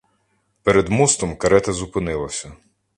[0.63, 2.51] Перед мостом карета зупинилася.